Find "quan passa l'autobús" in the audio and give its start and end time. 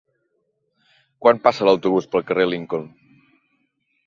1.25-2.09